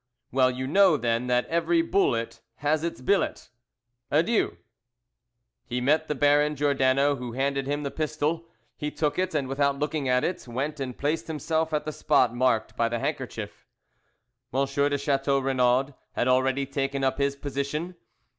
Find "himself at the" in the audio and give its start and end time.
11.27-11.91